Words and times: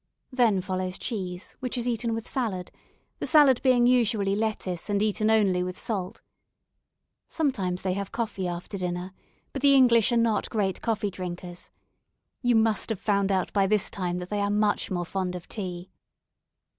Then 0.31 0.61
follows 0.61 0.97
cheese, 0.97 1.55
which 1.59 1.77
is 1.77 1.87
eaten 1.87 2.15
with 2.15 2.27
salad, 2.27 2.71
the 3.19 3.27
salad 3.27 3.61
being 3.61 3.85
usually 3.85 4.35
lettuce 4.35 4.89
and 4.89 4.99
eaten 4.99 5.29
only 5.29 5.61
with 5.61 5.79
salt. 5.79 6.23
Sometimes 7.27 7.83
they 7.83 7.93
have 7.93 8.11
coffee 8.11 8.47
after 8.47 8.79
dinner, 8.79 9.13
but 9.53 9.61
the 9.61 9.75
English 9.75 10.11
are 10.11 10.17
not 10.17 10.49
great 10.49 10.81
coffee 10.81 11.11
drinkers. 11.11 11.69
You 12.41 12.55
must 12.55 12.89
have 12.89 12.99
found 12.99 13.31
out 13.31 13.53
by 13.53 13.67
this 13.67 13.91
time 13.91 14.17
that 14.17 14.29
they 14.29 14.39
are 14.39 14.49
much 14.49 14.89
more 14.89 15.05
fond 15.05 15.35
of 15.35 15.47
tea. 15.47 15.91